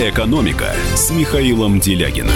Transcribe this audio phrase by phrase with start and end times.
[0.00, 2.32] «Экономика» с Михаилом Делягиным.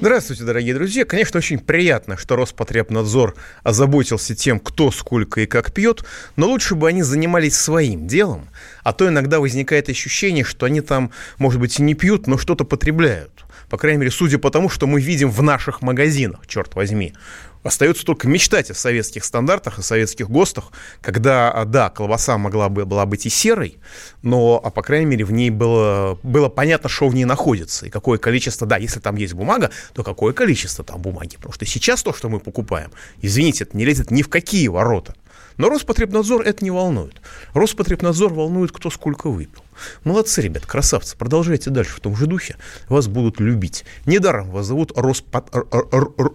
[0.00, 1.04] Здравствуйте, дорогие друзья.
[1.04, 6.02] Конечно, очень приятно, что Роспотребнадзор озаботился тем, кто сколько и как пьет,
[6.34, 8.48] но лучше бы они занимались своим делом,
[8.82, 12.64] а то иногда возникает ощущение, что они там, может быть, и не пьют, но что-то
[12.64, 13.44] потребляют.
[13.72, 17.14] По крайней мере, судя по тому, что мы видим в наших магазинах, черт возьми.
[17.62, 22.84] Остается только мечтать о советских стандартах, о советских ГОСТах, когда, а, да, колбаса могла бы,
[22.84, 23.78] была быть и серой,
[24.20, 27.88] но, а по крайней мере, в ней было, было понятно, что в ней находится, и
[27.88, 31.36] какое количество, да, если там есть бумага, то какое количество там бумаги.
[31.36, 32.90] Потому что сейчас то, что мы покупаем,
[33.22, 35.14] извините, это не лезет ни в какие ворота.
[35.56, 37.20] Но Роспотребнадзор это не волнует.
[37.54, 39.62] Роспотребнадзор волнует, кто сколько выпил.
[40.04, 41.16] Молодцы, ребят, красавцы.
[41.16, 42.56] Продолжайте дальше в том же духе.
[42.88, 43.84] Вас будут любить.
[44.06, 45.44] Недаром вас зовут Роспо...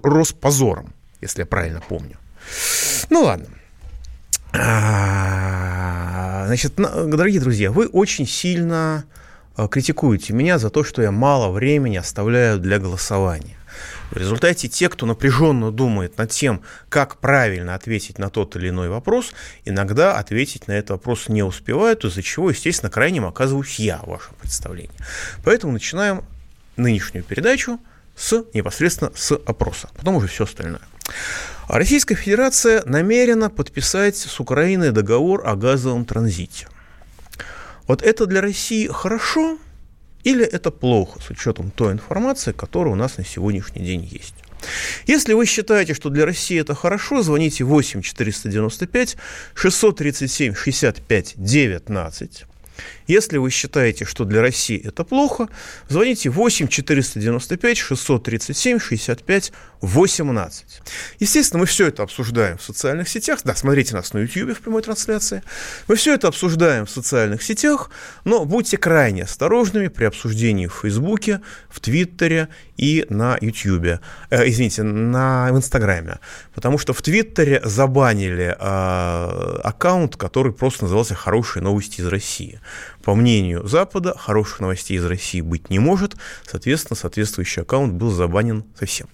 [0.03, 2.17] Роспозором если я правильно помню.
[3.09, 3.48] Ну ладно.
[4.53, 9.05] А, значит, дорогие друзья, вы очень сильно
[9.55, 13.57] а, критикуете меня за то, что я мало времени оставляю для голосования.
[14.12, 18.90] В результате те, кто напряженно думает над тем, как правильно ответить на тот или иной
[18.90, 19.34] вопрос,
[19.66, 24.36] иногда ответить на этот вопрос не успевают, из-за чего, естественно, крайним оказываюсь я в вашем
[24.40, 24.96] представлении.
[25.44, 26.24] Поэтому начинаем
[26.77, 27.80] нынешнюю передачу
[28.16, 30.82] с непосредственно с опроса, потом уже все остальное.
[31.68, 36.68] Российская Федерация намерена подписать с Украиной договор о газовом транзите.
[37.88, 39.58] Вот это для России хорошо
[40.23, 44.35] или это плохо с учетом той информации, которая у нас на сегодняшний день есть?
[45.05, 49.18] Если вы считаете, что для России это хорошо, звоните 8 495
[49.54, 52.46] 637 65 19.
[53.08, 55.48] Если вы считаете, что для России это плохо,
[55.88, 60.82] звоните 8 495 637 65 18.
[61.20, 63.40] Естественно, мы все это обсуждаем в социальных сетях.
[63.44, 65.44] Да, смотрите нас на YouTube в прямой трансляции.
[65.88, 67.92] Мы все это обсуждаем в социальных сетях,
[68.25, 74.00] но будьте крайне осторожными при обсуждении в Фейсбуке, в Твиттере и на YouTube.
[74.30, 76.20] Э, извините, на в Инстаграме.
[76.54, 82.60] Потому что в Твиттере забанили э, аккаунт, который просто назывался «Хорошие новости из России».
[83.04, 86.16] По мнению Запада, хороших новостей из России быть не может.
[86.46, 89.08] Соответственно, соответствующий аккаунт был забанен совсем.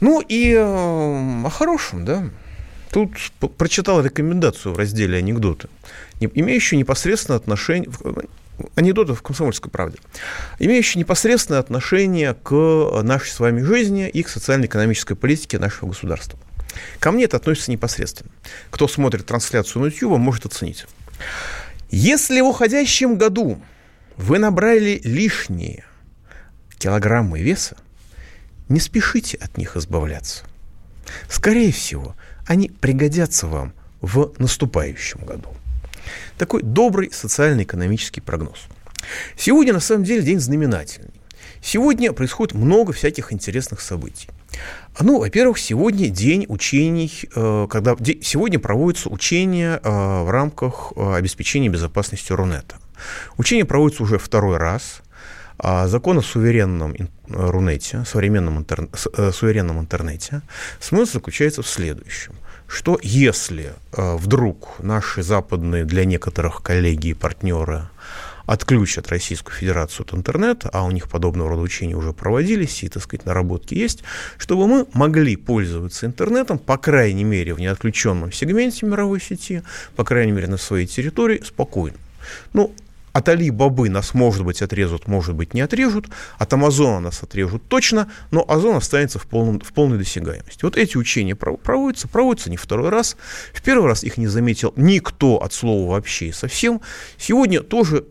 [0.00, 2.30] Ну и э, о хорошем, да.
[2.90, 3.10] Тут
[3.58, 5.68] прочитал рекомендацию в разделе анекдоты,
[6.20, 7.90] имеющую непосредственное отношение,
[8.74, 9.98] анекдоты в «Комсомольской правде»,
[10.58, 12.54] имеющие непосредственное отношение к
[13.02, 16.38] нашей с вами жизни и к социально-экономической политике нашего государства.
[16.98, 18.30] Ко мне это относится непосредственно.
[18.70, 20.86] Кто смотрит трансляцию на YouTube, может оценить.
[21.90, 23.60] Если в уходящем году
[24.16, 25.84] вы набрали лишние
[26.78, 27.76] килограммы веса,
[28.68, 30.44] не спешите от них избавляться.
[31.28, 35.48] Скорее всего, они пригодятся вам в наступающем году.
[36.38, 38.66] Такой добрый социально-экономический прогноз.
[39.36, 41.10] Сегодня, на самом деле, день знаменательный.
[41.66, 44.28] Сегодня происходит много всяких интересных событий.
[45.00, 51.68] Ну, во-первых, сегодня день учений, э, когда сегодня проводятся учения э, в рамках э, обеспечения
[51.68, 52.76] безопасности Рунета.
[53.36, 55.02] Учения проводятся уже второй раз.
[55.58, 56.94] А закон о суверенном
[57.28, 58.88] Рунете, современном интер...
[59.32, 60.42] суверенном интернете,
[60.78, 62.34] смысл заключается в следующем
[62.68, 67.88] что если вдруг наши западные для некоторых коллеги и партнеры
[68.46, 73.02] отключат Российскую Федерацию от интернета, а у них подобного рода учения уже проводились, и, так
[73.02, 74.02] сказать, наработки есть,
[74.38, 79.62] чтобы мы могли пользоваться интернетом, по крайней мере, в неотключенном сегменте мировой сети,
[79.96, 81.96] по крайней мере, на своей территории, спокойно.
[82.52, 82.74] Ну,
[83.16, 86.04] от Али Бабы нас, может быть, отрежут, может быть, не отрежут.
[86.36, 90.62] От Амазона нас отрежут точно, но Озон останется в, полном, в полной досягаемости.
[90.62, 93.16] Вот эти учения проводятся, проводятся не второй раз.
[93.54, 96.82] В первый раз их не заметил никто от слова вообще и совсем.
[97.16, 98.04] Сегодня тоже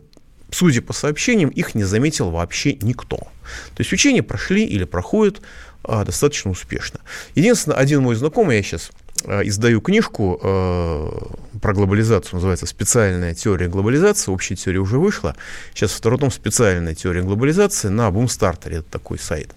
[0.50, 3.16] судя по сообщениям, их не заметил вообще никто.
[3.16, 5.40] То есть учения прошли или проходят
[5.84, 7.00] а, достаточно успешно.
[7.34, 8.90] Единственное, один мой знакомый, я сейчас
[9.24, 15.36] а, издаю книжку а, про глобализацию, называется «Специальная теория глобализации», общая теория уже вышла.
[15.74, 19.54] Сейчас второй том «Специальная теория глобализации» на Бумстартере, это такой сайт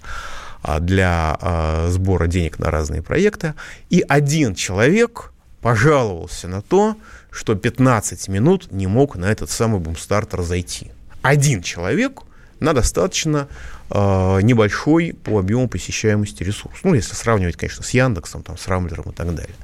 [0.62, 3.54] а, для а, сбора денег на разные проекты.
[3.90, 5.32] И один человек
[5.62, 6.96] пожаловался на то,
[7.32, 10.92] что 15 минут не мог на этот самый бумстартер зайти.
[11.22, 12.22] Один человек
[12.60, 13.48] на достаточно
[13.90, 16.80] э, небольшой по объему посещаемости ресурс.
[16.84, 19.56] Ну, если сравнивать, конечно, с Яндексом, там, с Рамблером и так далее.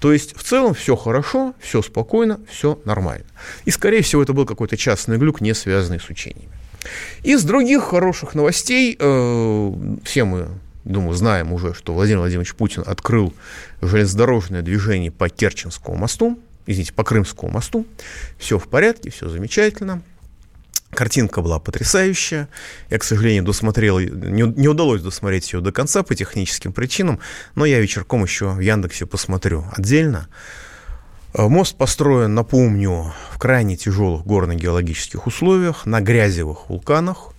[0.00, 3.26] То есть, в целом, все хорошо, все спокойно, все нормально.
[3.64, 6.48] И, скорее всего, это был какой-то частный глюк, не связанный с учениями.
[7.22, 9.72] Из других хороших новостей, э,
[10.04, 10.48] все мы
[10.84, 13.34] думаю, знаем уже, что Владимир Владимирович Путин открыл
[13.82, 16.38] железнодорожное движение по Керченскому мосту,
[16.68, 17.86] извините, по Крымскому мосту.
[18.38, 20.02] Все в порядке, все замечательно.
[20.90, 22.48] Картинка была потрясающая.
[22.90, 27.20] Я, к сожалению, досмотрел, не, не удалось досмотреть ее до конца по техническим причинам,
[27.54, 30.28] но я вечерком еще в Яндексе посмотрю отдельно.
[31.34, 37.32] Э, мост построен, напомню, в крайне тяжелых горно-геологических условиях, на грязевых вулканах,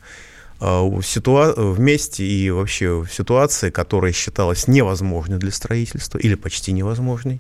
[0.60, 6.72] в, ситуа- в месте и вообще в ситуации, которая считалась невозможной для строительства или почти
[6.72, 7.40] невозможной.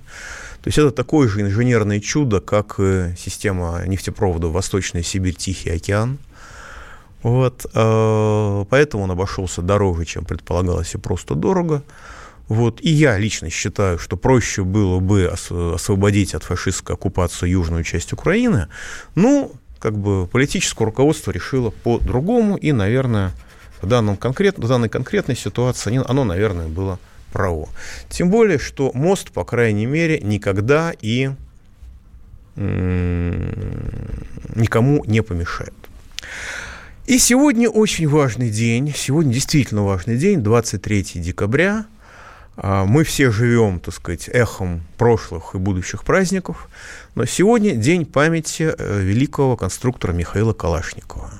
[0.61, 2.79] То есть это такое же инженерное чудо, как
[3.17, 6.17] система нефтепровода Восточная Сибирь, Тихий океан.
[7.21, 11.83] Вот, э, поэтому он обошелся дороже, чем предполагалось, и просто дорого.
[12.49, 12.81] Вот.
[12.81, 15.31] И я лично считаю, что проще было бы
[15.75, 18.67] освободить от фашистской оккупации южную часть Украины.
[19.15, 23.31] Ну, как бы политическое руководство решило по-другому, и, наверное,
[23.81, 26.99] в, данном конкрет, в данной конкретной ситуации оно, наверное, было
[27.31, 27.69] право.
[28.09, 31.31] Тем более, что мост, по крайней мере, никогда и
[34.55, 35.73] никому не помешает.
[37.07, 41.85] И сегодня очень важный день, сегодня действительно важный день, 23 декабря.
[42.61, 46.69] А, мы все живем, так сказать, эхом прошлых и будущих праздников,
[47.15, 51.31] но сегодня день памяти э, великого конструктора Михаила Калашникова,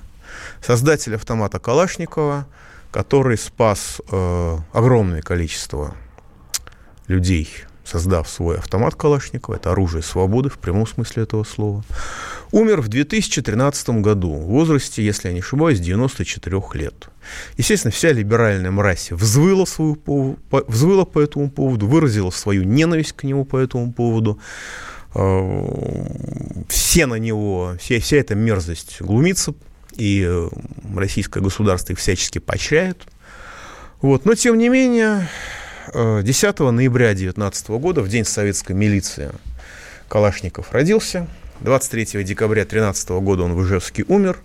[0.62, 2.48] создателя автомата Калашникова–
[2.92, 5.96] который спас э, огромное количество
[7.08, 7.50] людей,
[7.90, 11.84] создав свой автомат Калашникова, это оружие свободы в прямом смысле этого слова,
[12.52, 17.10] умер в 2013 году в возрасте, если я не ошибаюсь, 94 лет.
[17.58, 19.98] Естественно, вся либеральная мразь взвыла, свою,
[20.52, 24.40] взвыла по этому поводу, выразила свою ненависть к нему по этому поводу.
[25.16, 29.54] Э, все на него, вся, вся эта мерзость глумится
[29.96, 30.50] и э,
[30.96, 33.02] российское государство их всячески поощряет.
[34.02, 34.26] Вот.
[34.26, 35.28] Но, тем не менее,
[35.94, 39.32] 10 э, ноября 2019 года, в день советской милиции,
[40.08, 41.28] Калашников родился.
[41.62, 44.40] 23 декабря 2013 года он в Ижевске умер.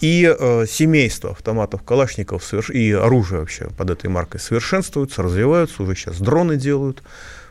[0.00, 2.70] И э, семейство автоматов Калашников соверш...
[2.70, 5.82] и оружие вообще под этой маркой совершенствуются, развиваются.
[5.82, 7.02] Уже сейчас дроны делают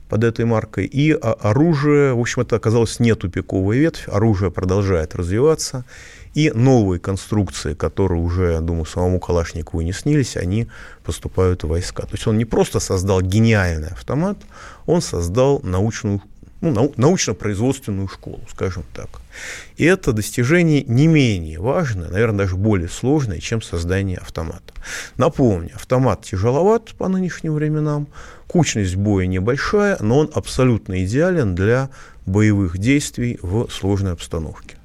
[0.10, 0.86] под этой маркой.
[0.86, 4.08] И а, оружие, в общем, это оказалось не тупиковая ветвь.
[4.08, 5.86] Оружие продолжает развиваться
[6.34, 10.68] и новые конструкции, которые уже, я думаю, самому Калашникову не снились, они
[11.04, 12.04] поступают в войска.
[12.04, 14.38] То есть он не просто создал гениальный автомат,
[14.86, 16.22] он создал научную
[16.62, 19.10] ну, научно-производственную школу, скажем так.
[19.76, 24.74] И это достижение не менее важное, наверное, даже более сложное, чем создание автомата.
[25.18, 28.08] Напомню, автомат тяжеловат по нынешним временам,
[28.48, 31.90] кучность боя небольшая, но он абсолютно идеален для
[32.26, 34.78] боевых действий в сложной обстановке.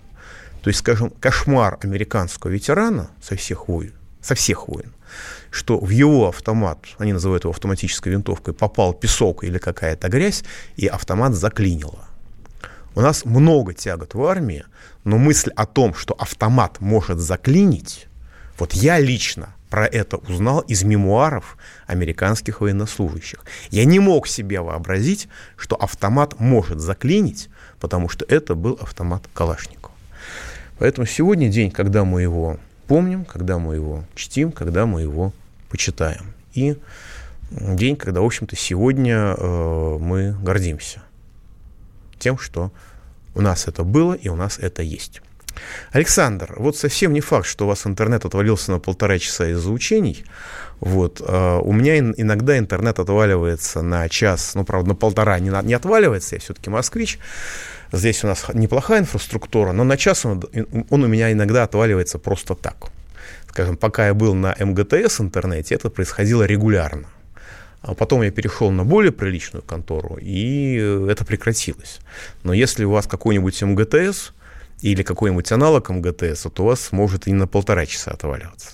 [0.63, 4.93] То есть, скажем, кошмар американского ветерана со всех войн, со всех войн,
[5.51, 10.45] что в его автомат, они называют его автоматической винтовкой, попал песок или какая-то грязь,
[10.77, 12.05] и автомат заклинило.
[12.95, 14.65] У нас много тягот в армии,
[15.05, 18.09] но мысль о том, что автомат может заклинить,
[18.59, 21.57] вот я лично про это узнал из мемуаров
[21.87, 23.45] американских военнослужащих.
[23.71, 29.95] Я не мог себе вообразить, что автомат может заклинить, потому что это был автомат Калашникова.
[30.79, 35.33] Поэтому сегодня день, когда мы его помним, когда мы его чтим, когда мы его
[35.71, 36.35] почитаем.
[36.55, 36.77] И
[37.51, 41.03] день, когда, в общем-то, сегодня э, мы гордимся
[42.19, 42.73] тем, что
[43.35, 45.23] у нас это было и у нас это есть.
[45.91, 50.25] Александр, вот совсем не факт, что у вас интернет отвалился на полтора часа из-за учений.
[50.81, 51.21] Вот.
[51.21, 56.37] Э, у меня иногда интернет отваливается на час, ну, правда, на полтора не, не отваливается,
[56.37, 57.19] я все-таки москвич.
[57.93, 60.43] Здесь у нас неплохая инфраструктура, но на час он,
[60.91, 62.91] он у меня иногда отваливается просто так.
[63.49, 67.09] Скажем, пока я был на МГТС интернете, это происходило регулярно.
[67.81, 70.75] А потом я перешел на более приличную контору, и
[71.09, 72.01] это прекратилось.
[72.43, 74.33] Но если у вас какой-нибудь МГТС
[74.83, 78.73] или какой-нибудь аналог МГТС, то у вас может и на полтора часа отваливаться.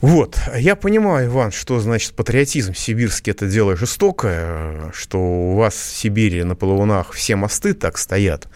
[0.00, 5.96] Вот, я понимаю, Иван, что значит патриотизм сибирский это дело жестокое, что у вас в
[5.96, 8.46] Сибири на плавунах все мосты так стоят,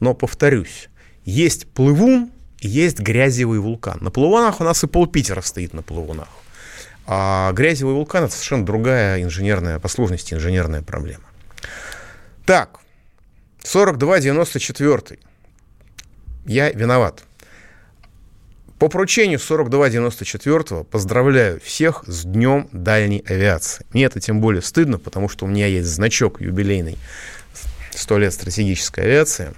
[0.00, 0.88] но повторюсь,
[1.24, 3.98] есть плывун, есть грязевый вулкан.
[4.00, 6.28] На плавунах у нас и пол Питера стоит на плавунах.
[7.06, 11.24] А грязевый вулкан это совершенно другая инженерная, по сложности инженерная проблема.
[12.44, 12.80] Так,
[13.62, 15.20] 42-94.
[16.46, 17.22] Я виноват.
[18.78, 23.84] По поручению 4294 поздравляю всех с Днем дальней авиации.
[23.92, 26.96] Мне это тем более стыдно, потому что у меня есть значок юбилейный
[27.90, 29.52] 100 лет стратегической авиации.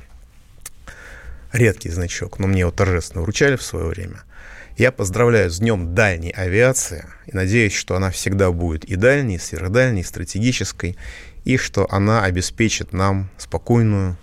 [1.52, 4.22] Редкий значок, но мне его торжественно вручали в свое время.
[4.78, 9.38] Я поздравляю с Днем дальней авиации и надеюсь, что она всегда будет и дальней, и
[9.38, 10.96] сверхдальней, и стратегической,
[11.44, 14.16] и что она обеспечит нам спокойную,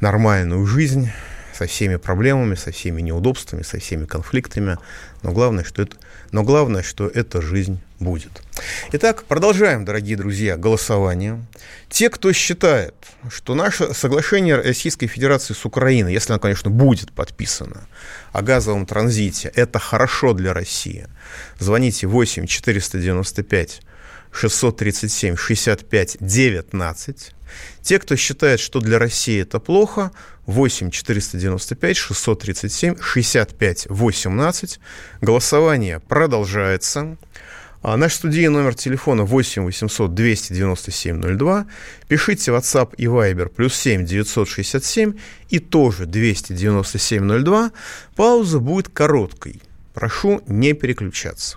[0.00, 1.12] нормальную жизнь
[1.58, 4.78] со всеми проблемами, со всеми неудобствами, со всеми конфликтами,
[5.22, 5.96] но главное, что это,
[6.30, 8.30] но главное, что эта жизнь будет.
[8.92, 11.44] Итак, продолжаем, дорогие друзья, голосование.
[11.88, 12.94] Те, кто считает,
[13.28, 17.88] что наше соглашение Российской Федерации с Украиной, если оно, конечно, будет подписано,
[18.32, 21.08] о газовом транзите, это хорошо для России,
[21.58, 23.80] звоните 8 495
[24.32, 27.32] 637 65 19.
[27.82, 30.12] Те, кто считает, что для России это плохо,
[30.46, 34.80] 8 495 637 65 18.
[35.20, 37.16] Голосование продолжается.
[37.80, 41.66] А наш студийный номер телефона 8 800 297 02.
[42.08, 45.14] Пишите WhatsApp и Viber плюс 7 967
[45.48, 47.70] и тоже 297 02.
[48.16, 49.62] Пауза будет короткой.
[49.94, 51.56] Прошу не переключаться.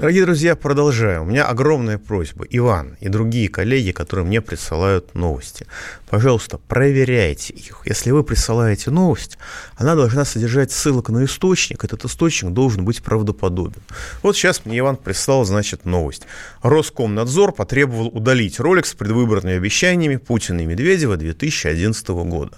[0.00, 1.20] Дорогие друзья, продолжаю.
[1.20, 2.46] У меня огромная просьба.
[2.48, 5.66] Иван и другие коллеги, которые мне присылают новости,
[6.08, 7.82] пожалуйста, проверяйте их.
[7.84, 9.36] Если вы присылаете новость,
[9.76, 11.84] она должна содержать ссылок на источник.
[11.84, 13.82] Этот источник должен быть правдоподобен.
[14.22, 16.22] Вот сейчас мне Иван прислал, значит, новость.
[16.62, 22.56] Роскомнадзор потребовал удалить ролик с предвыборными обещаниями Путина и Медведева 2011 года.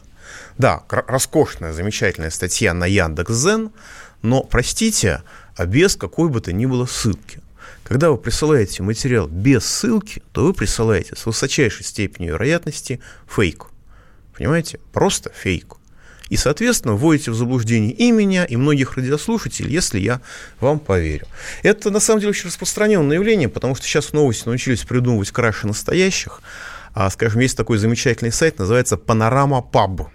[0.59, 3.73] Да, роскошная, замечательная статья на Яндекс.Зен,
[4.23, 5.23] но, простите,
[5.57, 7.41] а без какой бы то ни было ссылки.
[7.85, 13.67] Когда вы присылаете материал без ссылки, то вы присылаете с высочайшей степенью вероятности фейк.
[14.37, 14.81] Понимаете?
[14.93, 15.77] Просто фейк.
[16.29, 20.23] И, соответственно, вводите в заблуждение и меня, и многих радиослушателей, если я
[20.61, 21.27] вам поверю.
[21.63, 26.41] Это, на самом деле, очень распространенное явление, потому что сейчас новости научились придумывать краше настоящих.
[26.95, 30.09] А, скажем, есть такой замечательный сайт, называется «Панорама Паб».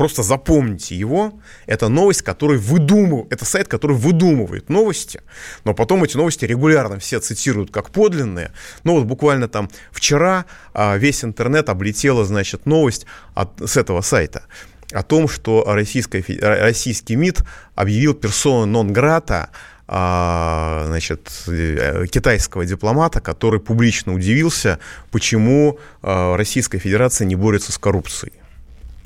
[0.00, 1.34] Просто запомните его.
[1.66, 5.20] Это новость, который выдумывает, это сайт, который выдумывает новости,
[5.64, 8.50] но потом эти новости регулярно все цитируют как подлинные.
[8.82, 13.04] Ну вот буквально там вчера а, весь интернет облетела, значит, новость
[13.34, 14.44] от, с этого сайта
[14.90, 19.50] о том, что российский МИД объявил персону нон-грата
[19.86, 24.78] а, значит, э, китайского дипломата, который публично удивился,
[25.10, 28.39] почему а, Российская Федерация не борется с коррупцией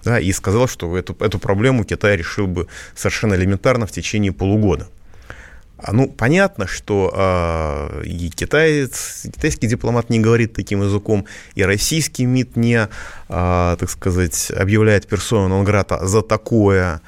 [0.04, 4.88] да, и сказал, что эту, эту проблему Китай решил бы совершенно элементарно в течение полугода.
[5.76, 12.26] А, ну, понятно, что э, и китаец, китайский дипломат не говорит таким языком, и российский
[12.26, 12.88] МИД не,
[13.28, 17.00] э, так сказать, объявляет персону нон-грата за такое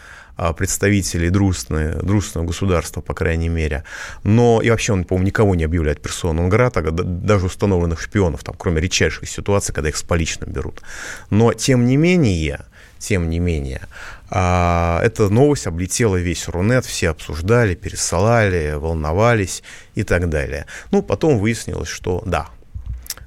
[0.59, 3.85] представителей дружественного, дружественного государства, по крайней мере.
[4.23, 8.83] Но и вообще он, по-моему, никого не объявляет персону нон-грата, даже установленных шпионов, там, кроме
[8.83, 10.83] редчайших ситуаций, когда их с поличным берут.
[11.31, 12.67] Но, тем не менее,
[12.99, 13.83] тем не менее.
[14.31, 19.63] А, эта новость облетела весь Рунет, все обсуждали, пересылали, волновались
[19.95, 20.67] и так далее.
[20.91, 22.49] Ну, потом выяснилось, что да,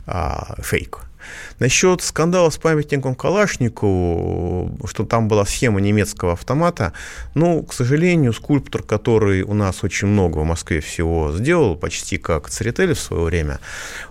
[0.06, 1.09] а, фейк.
[1.60, 6.94] Насчет скандала с памятником Калашникову, что там была схема немецкого автомата,
[7.36, 12.50] ну, к сожалению, скульптор, который у нас очень много в Москве всего сделал, почти как
[12.50, 13.60] Церетели в свое время,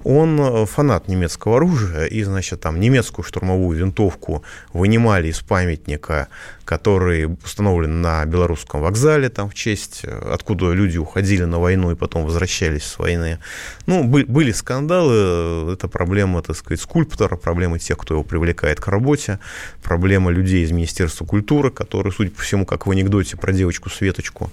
[0.04, 6.28] он фанат немецкого оружия, и, значит, там немецкую штурмовую винтовку вынимали из памятника
[6.68, 11.94] который установлен на белорусском вокзале, там в честь, э, откуда люди уходили на войну и
[11.94, 13.38] потом возвращались с войны.
[13.86, 19.38] Ну, были скандалы, это проблема, так сказать, скульптора, проблема тех, кто его привлекает к работе,
[19.82, 24.50] проблема людей из Министерства культуры, которые, судя по всему, как в анекдоте про девочку Светочку,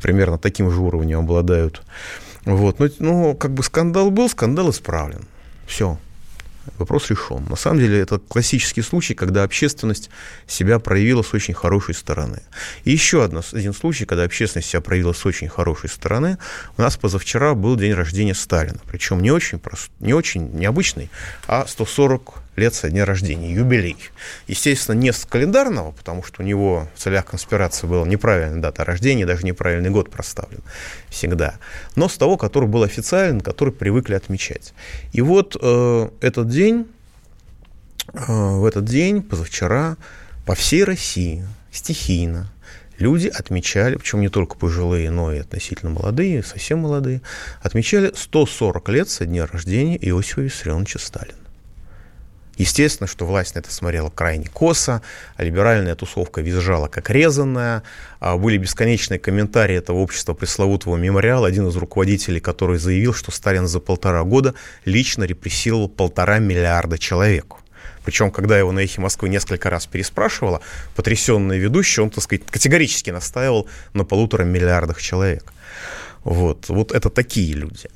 [0.00, 1.82] примерно таким же уровнем обладают.
[2.46, 2.78] Вот.
[2.78, 5.26] Ну, ну, как бы скандал был, скандал исправлен.
[5.66, 5.98] Все
[6.78, 7.44] вопрос решен.
[7.48, 10.10] На самом деле это классический случай, когда общественность
[10.46, 12.42] себя проявила с очень хорошей стороны.
[12.84, 16.38] И еще одно, один случай, когда общественность себя проявила с очень хорошей стороны.
[16.76, 18.78] У нас позавчера был день рождения Сталина.
[18.86, 21.10] Причем не очень, прост, не очень необычный,
[21.46, 23.96] а 140 лет со дня рождения, юбилей.
[24.46, 29.26] Естественно, не с календарного, потому что у него в целях конспирации была неправильная дата рождения,
[29.26, 30.60] даже неправильный год проставлен
[31.08, 31.56] всегда,
[31.96, 34.74] но с того, который был официален, который привыкли отмечать.
[35.12, 36.86] И вот э, этот день,
[38.12, 39.96] э, в этот день, позавчера,
[40.44, 42.50] по всей России стихийно,
[42.98, 47.22] люди отмечали, причем не только пожилые, но и относительно молодые, совсем молодые,
[47.62, 51.47] отмечали 140 лет со дня рождения Иосифа Виссарионовича Сталина.
[52.58, 55.00] Естественно, что власть на это смотрела крайне косо,
[55.36, 57.84] а либеральная тусовка визжала как резанная,
[58.18, 61.46] а были бесконечные комментарии этого общества пресловутого мемориала.
[61.46, 67.54] Один из руководителей, который заявил, что Сталин за полтора года лично репрессировал полтора миллиарда человек.
[68.04, 70.60] Причем, когда его на «Эхе Москвы» несколько раз переспрашивала,
[70.96, 75.52] потрясенный ведущий, он, так сказать, категорически настаивал на полутора миллиардах человек.
[76.24, 77.88] Вот, вот это такие люди.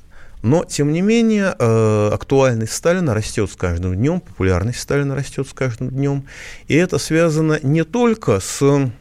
[0.43, 5.53] Но, тем не менее, э, актуальность Сталина растет с каждым днем, популярность Сталина растет с
[5.53, 6.25] каждым днем.
[6.67, 8.91] И это связано не только с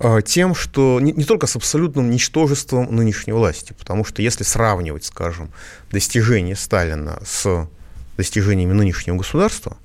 [0.00, 5.04] э, тем, что не, не только с абсолютным ничтожеством нынешней власти, потому что если сравнивать,
[5.04, 5.52] скажем,
[5.92, 7.68] достижения Сталина с
[8.16, 9.76] достижениями нынешнего государства,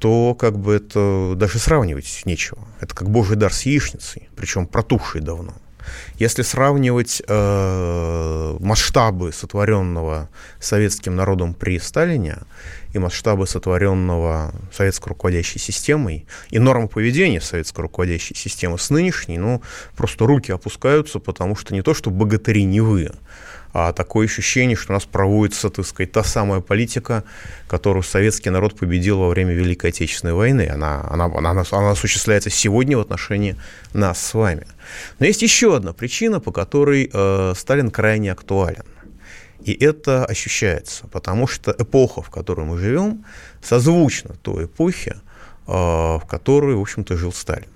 [0.00, 2.66] то как бы это даже сравнивать нечего.
[2.80, 5.54] Это как божий дар с яичницей, причем протухший давно.
[6.16, 12.38] Если сравнивать э, масштабы сотворенного советским народом при Сталине
[12.92, 19.62] и масштабы сотворенного советской руководящей системой и нормы поведения советской руководящей системы с нынешней, ну,
[19.96, 23.12] просто руки опускаются, потому что не то, что богатыри не вы,
[23.72, 27.24] а такое ощущение, что у нас проводится, так сказать, та самая политика,
[27.68, 30.68] которую советский народ победил во время Великой Отечественной войны.
[30.72, 33.56] Она, она, она, она осуществляется сегодня в отношении
[33.92, 34.66] нас с вами.
[35.18, 38.84] Но есть еще одна причина, по которой э, Сталин крайне актуален.
[39.60, 43.24] И это ощущается, потому что эпоха, в которой мы живем,
[43.62, 45.16] созвучна той эпохе,
[45.66, 47.68] э, в которой, в общем-то, жил Сталин.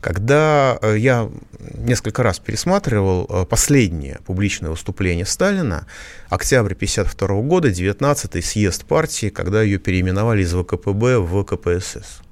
[0.00, 1.30] Когда э, я
[1.74, 5.86] несколько раз пересматривал э, последнее публичное выступление Сталина,
[6.30, 12.22] октябрь 1952 года, 19-й съезд партии, когда ее переименовали из ВКПБ в КПСС.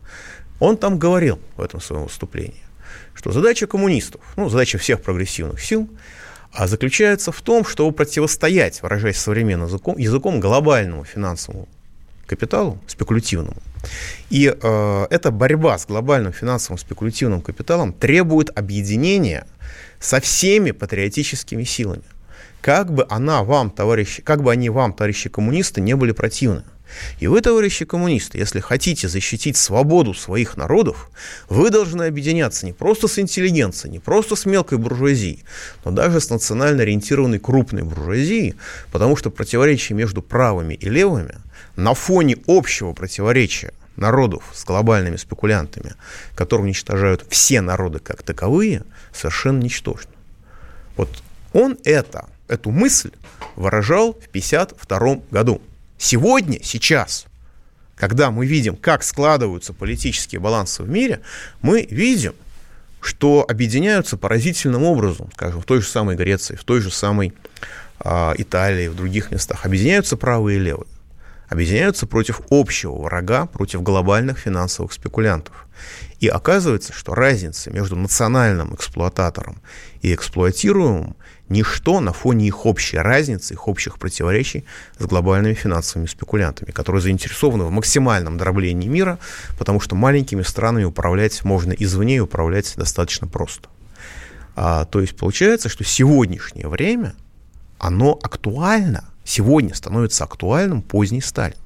[0.60, 2.62] Он там говорил в этом своем выступлении,
[3.14, 5.90] что задача коммунистов, ну, задача всех прогрессивных сил,
[6.52, 11.68] а заключается в том, чтобы противостоять, выражаясь современным языком, языком глобальному финансовому
[12.26, 13.60] капиталу, спекулятивному.
[14.30, 19.46] И э, эта борьба с глобальным финансовым спекулятивным капиталом требует объединения
[20.00, 22.02] со всеми патриотическими силами.
[22.60, 26.64] Как бы она вам, товарищи, как бы они вам, товарищи коммунисты, не были противны.
[27.20, 31.10] И вы, товарищи коммунисты, если хотите защитить свободу своих народов,
[31.48, 35.44] вы должны объединяться не просто с интеллигенцией, не просто с мелкой буржуазией,
[35.84, 38.54] но даже с национально ориентированной крупной буржуазией,
[38.90, 41.36] потому что противоречие между правыми и левыми
[41.76, 45.94] на фоне общего противоречия народов с глобальными спекулянтами,
[46.34, 50.10] которые уничтожают все народы как таковые, совершенно ничтожно.
[50.96, 51.10] Вот
[51.52, 53.10] он это, эту мысль
[53.56, 55.60] выражал в 1952 году.
[55.98, 57.26] Сегодня, сейчас,
[57.96, 61.20] когда мы видим, как складываются политические балансы в мире,
[61.60, 62.34] мы видим,
[63.00, 67.32] что объединяются поразительным образом, скажем, в той же самой Греции, в той же самой
[68.00, 70.88] э, Италии, в других местах, объединяются правые и левые,
[71.48, 75.66] объединяются против общего врага, против глобальных финансовых спекулянтов.
[76.20, 79.62] И оказывается, что разница между национальным эксплуататором
[80.02, 81.16] и эксплуатируемым
[81.48, 84.64] ничто на фоне их общей разницы, их общих противоречий
[84.98, 89.18] с глобальными финансовыми спекулянтами, которые заинтересованы в максимальном дроблении мира,
[89.58, 93.68] потому что маленькими странами управлять можно извне и управлять достаточно просто.
[94.56, 97.14] А, то есть получается, что сегодняшнее время,
[97.78, 101.56] оно актуально, сегодня становится актуальным поздний Сталин.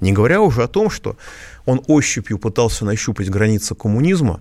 [0.00, 1.16] Не говоря уже о том, что
[1.66, 4.40] он ощупью пытался нащупать границы коммунизма,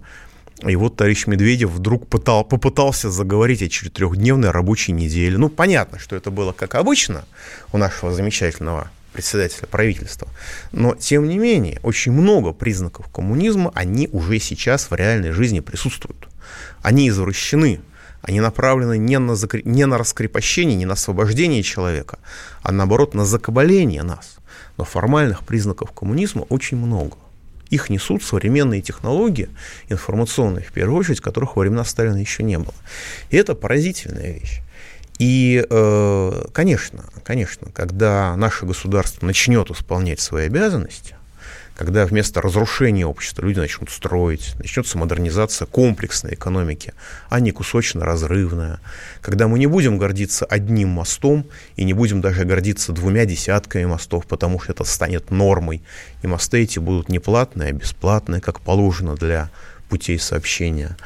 [0.66, 5.38] и вот товарищ Медведев вдруг пытал, попытался заговорить о четырехдневной рабочей неделе.
[5.38, 7.26] Ну, понятно, что это было как обычно
[7.72, 10.28] у нашего замечательного председателя правительства.
[10.72, 16.28] Но, тем не менее, очень много признаков коммунизма, они уже сейчас в реальной жизни присутствуют.
[16.82, 17.82] Они извращены,
[18.22, 19.62] они направлены не на, закр...
[19.66, 22.20] не на раскрепощение, не на освобождение человека,
[22.62, 24.38] а наоборот на закабаление нас.
[24.78, 27.18] Но формальных признаков коммунизма очень много.
[27.70, 29.50] Их несут современные технологии,
[29.90, 32.74] информационные в первую очередь, которых во времена Сталина еще не было.
[33.30, 34.62] И это поразительная вещь.
[35.20, 41.16] И, э, конечно, конечно, когда наше государство начнет исполнять свои обязанности,
[41.80, 46.94] когда вместо разрушения общества люди начнут строить, начнется модернизация комплексной экономики,
[47.30, 48.82] а не кусочно-разрывная,
[49.22, 51.46] когда мы не будем гордиться одним мостом
[51.78, 55.82] и не будем даже гордиться двумя десятками мостов, потому что это станет нормой,
[56.22, 59.50] и мосты эти будут не платные, а бесплатные, как положено для
[59.88, 60.98] путей сообщения,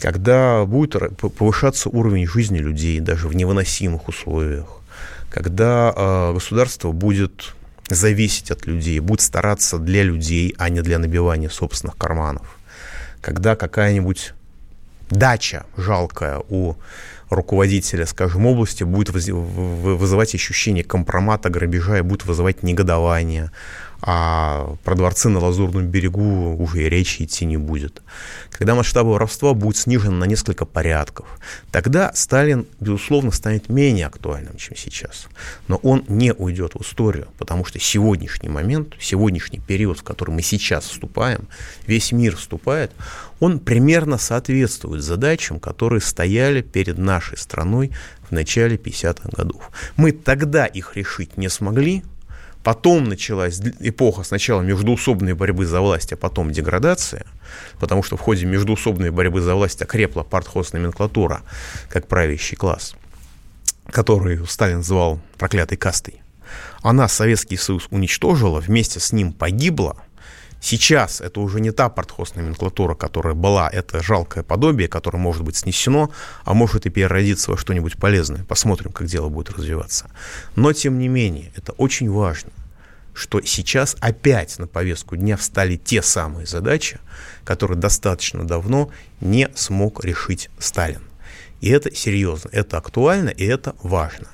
[0.00, 4.68] когда будет повышаться уровень жизни людей даже в невыносимых условиях,
[5.30, 7.52] когда э, государство будет
[7.94, 12.58] зависеть от людей, будет стараться для людей, а не для набивания собственных карманов.
[13.20, 14.32] когда какая-нибудь
[15.10, 16.74] дача жалкая у
[17.30, 23.50] руководителя, скажем, области будет вызывать ощущение компромата, грабежа и будет вызывать негодование
[24.00, 28.02] а про дворцы на Лазурном берегу уже и речи идти не будет.
[28.50, 31.26] Когда масштабы воровства будут снижены на несколько порядков,
[31.72, 35.26] тогда Сталин, безусловно, станет менее актуальным, чем сейчас.
[35.66, 40.42] Но он не уйдет в историю, потому что сегодняшний момент, сегодняшний период, в который мы
[40.42, 41.48] сейчас вступаем,
[41.86, 42.92] весь мир вступает,
[43.40, 47.90] он примерно соответствует задачам, которые стояли перед нашей страной
[48.28, 49.70] в начале 50-х годов.
[49.96, 52.04] Мы тогда их решить не смогли,
[52.68, 57.24] Потом началась эпоха сначала междуусобной борьбы за власть, а потом деградация,
[57.80, 61.40] потому что в ходе междуусобной борьбы за власть окрепла партхоз-номенклатура
[61.88, 62.94] как правящий класс,
[63.90, 66.20] который Сталин звал проклятой кастой.
[66.82, 69.96] Она Советский Союз уничтожила, вместе с ним погибла–
[70.60, 76.10] Сейчас это уже не та партхоз-номенклатура, которая была, это жалкое подобие, которое может быть снесено,
[76.44, 78.44] а может и переродиться во что-нибудь полезное.
[78.44, 80.10] Посмотрим, как дело будет развиваться.
[80.56, 82.50] Но, тем не менее, это очень важно,
[83.18, 87.00] что сейчас опять на повестку дня встали те самые задачи,
[87.44, 91.02] которые достаточно давно не смог решить Сталин.
[91.60, 94.28] И это серьезно, это актуально и это важно.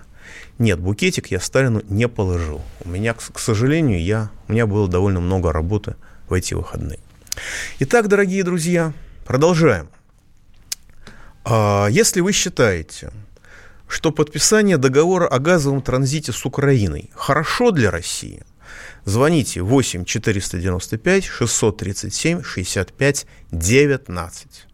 [0.59, 2.61] Нет, букетик я Сталину не положил.
[2.85, 5.97] У меня, к сожалению, я, у меня было довольно много работы
[6.29, 7.01] в эти выходные.
[7.79, 8.93] Итак, дорогие друзья,
[9.25, 9.89] продолжаем.
[11.45, 13.11] А, если вы считаете,
[13.89, 18.43] что подписание договора о газовом транзите с Украиной хорошо для России,
[19.05, 24.67] звоните 8 495 637 65 19.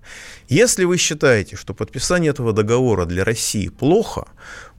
[0.48, 4.26] Если вы считаете, что подписание этого договора для России плохо,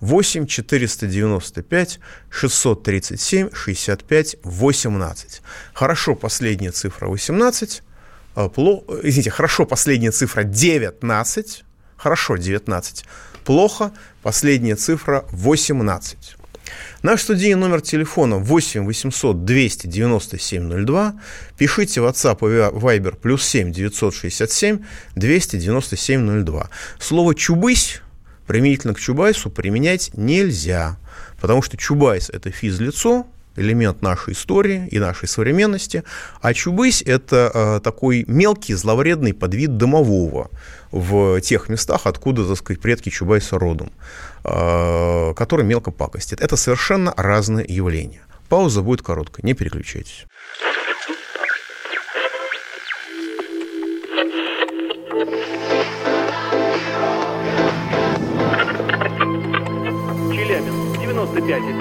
[0.01, 5.41] 8 495 637 65 18.
[5.73, 7.83] Хорошо, последняя цифра 18.
[8.35, 8.83] А, пло...
[9.03, 11.63] Извините, хорошо, последняя цифра 19.
[11.95, 13.05] Хорошо, 19.
[13.45, 16.35] Плохо, последняя цифра 18.
[17.03, 21.15] Наш студийный номер телефона 8 800 297 02.
[21.57, 24.79] Пишите WhatsApp и Viber плюс 7 967
[25.15, 26.69] 297 02.
[26.99, 28.01] Слово «чубысь»
[28.45, 30.97] применительно к Чубайсу применять нельзя,
[31.39, 36.03] потому что Чубайс– это физлицо, элемент нашей истории и нашей современности,
[36.41, 40.49] а Чубысь– это э, такой мелкий зловредный подвид домового
[40.91, 43.91] в тех местах, откуда, так сказать, предки Чубайса родом,
[44.43, 46.41] который мелко пакостит.
[46.41, 48.21] Это совершенно разные явления.
[48.49, 50.25] Пауза будет короткой, не переключайтесь.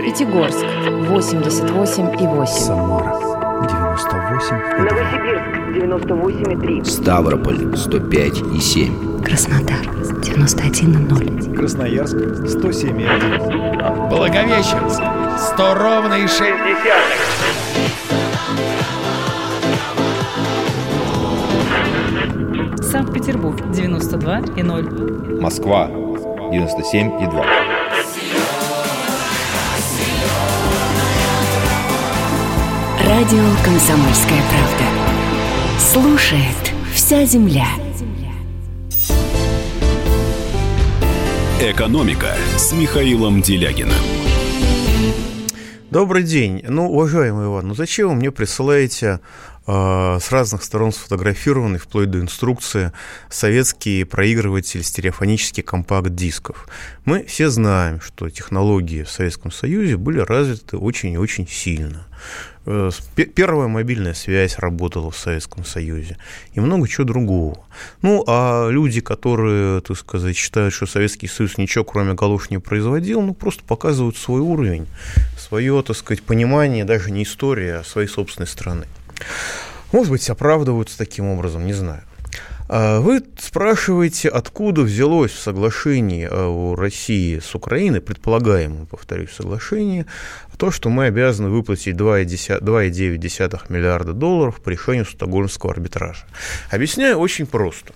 [0.05, 2.47] Пятигорск 88,8.
[2.47, 3.30] Самара
[3.69, 4.57] 98.
[4.79, 6.85] Новосибирск 98,3.
[6.85, 9.23] Ставрополь 105,7.
[9.23, 9.87] Краснодар
[10.23, 11.55] 91,0.
[11.57, 14.09] Красноярск 107,1.
[14.09, 15.03] Благовещенск
[15.55, 16.41] 100 ровно и 6
[22.91, 25.41] Санкт-Петербург 92,0.
[25.41, 27.80] Москва 97,2.
[33.11, 35.81] Радио «Комсомольская правда».
[35.81, 37.67] Слушает вся земля.
[41.61, 43.99] «Экономика» с Михаилом Делягиным.
[45.91, 46.63] Добрый день.
[46.69, 49.19] Ну, уважаемый Иван, ну зачем вы мне присылаете
[49.67, 52.93] э, с разных сторон сфотографированный, вплоть до инструкции,
[53.29, 56.69] советский проигрыватель стереофонических компакт-дисков?
[57.05, 62.07] Мы все знаем, что технологии в Советском Союзе были развиты очень и очень сильно.
[62.67, 62.91] Э,
[63.35, 66.19] первая мобильная связь работала в Советском Союзе
[66.53, 67.65] и много чего другого.
[68.03, 73.23] Ну, а люди, которые, так сказать, считают, что Советский Союз ничего кроме галош не производил,
[73.23, 74.87] ну, просто показывают свой уровень,
[75.39, 78.87] свое, так сказать, понимание, даже не истории, а своей собственной страны.
[79.93, 82.03] Может быть, оправдываются таким образом, не знаю.
[82.73, 90.07] А вы спрашиваете, откуда взялось в соглашении у России с Украиной, предполагаемом, повторюсь, соглашение,
[90.57, 96.25] то, что мы обязаны выплатить 2,9 миллиарда долларов по решению Стокгольмского арбитража.
[96.71, 97.93] Объясняю очень просто.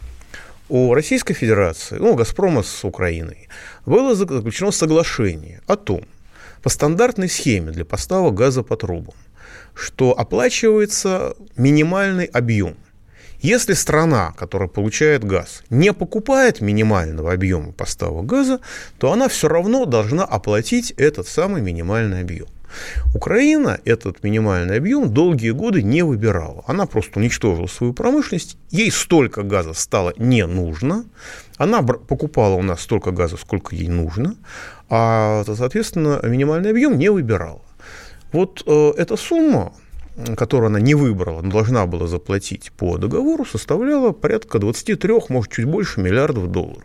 [0.69, 3.49] У Российской Федерации, ну, Газпрома с Украиной,
[3.87, 6.03] было заключено соглашение о том,
[6.63, 9.15] по стандартной схеме для поставок газа по трубам,
[9.73, 12.75] что оплачивается минимальный объем
[13.45, 18.61] если страна, которая получает газ, не покупает минимального объема поставок газа,
[18.99, 22.47] то она все равно должна оплатить этот самый минимальный объем.
[23.15, 26.65] Украина этот минимальный объем долгие годы не выбирала.
[26.67, 31.05] Она просто уничтожила свою промышленность, ей столько газа стало не нужно,
[31.59, 34.37] она покупала у нас столько газа, сколько ей нужно,
[34.89, 37.61] а, соответственно, минимальный объем не выбирала.
[38.33, 39.75] Вот э, эта сумма,
[40.37, 45.65] которую она не выбрала, но должна была заплатить по договору, составляла порядка 23, может, чуть
[45.65, 46.85] больше миллиардов долларов.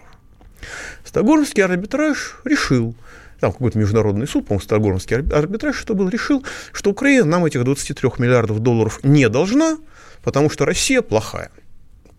[1.06, 2.96] Стокгольмский арбитраж решил,
[3.40, 8.10] там какой-то международный суд, по-моему, Стокгольмский арбитраж, что был, решил, что Украина нам этих 23
[8.18, 9.78] миллиардов долларов не должна,
[10.24, 11.52] потому что Россия плохая.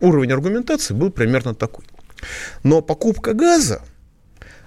[0.01, 1.85] Уровень аргументации был примерно такой.
[2.63, 3.83] Но покупка газа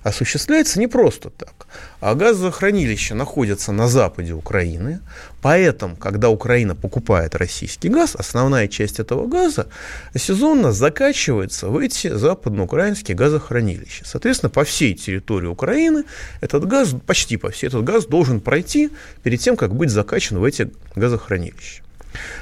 [0.04, 1.68] осуществляется не просто так.
[2.00, 5.00] А газохранилища находятся на западе Украины,
[5.42, 9.68] поэтому, когда Украина покупает российский газ, основная часть этого газа
[10.16, 14.06] сезонно закачивается в эти западноукраинские газохранилища.
[14.06, 16.04] Соответственно, по всей территории Украины
[16.42, 18.90] этот газ, почти по всей, этот газ должен пройти
[19.24, 21.84] перед тем, как быть закачан в эти газохранилища.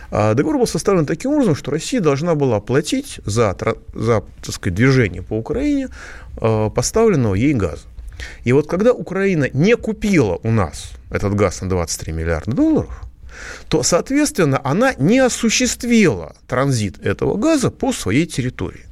[0.09, 3.55] А договор был составлен таким образом, что Россия должна была платить за,
[3.93, 5.89] за так сказать, движение по Украине
[6.37, 7.83] а, поставленного ей газа.
[8.43, 13.01] И вот когда Украина не купила у нас этот газ на 23 миллиарда долларов,
[13.69, 18.85] то, соответственно, она не осуществила транзит этого газа по своей территории.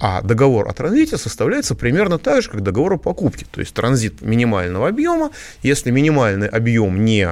[0.00, 3.46] А договор о транзите составляется примерно так же, как договор о покупке.
[3.50, 5.30] То есть транзит минимального объема.
[5.62, 7.30] Если минимальный объем не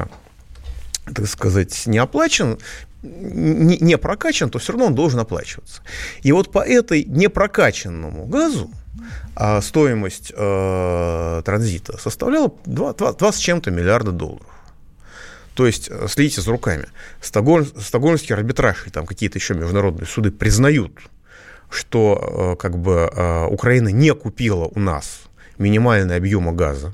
[1.04, 2.58] так сказать, не оплачен,
[3.02, 5.82] не, прокачан, то все равно он должен оплачиваться.
[6.22, 8.70] И вот по этой непрокачанному газу
[9.34, 14.46] а, стоимость э, транзита составляла 2, 2, 2 с чем-то миллиарда долларов.
[15.54, 16.86] То есть, э, следите за руками,
[17.20, 20.92] Стокгольм, Стокгольмский арбитраж и там какие-то еще международные суды признают,
[21.70, 23.10] что э, как бы
[23.50, 25.22] Украина не купила у нас
[25.58, 26.92] минимальный объем газа,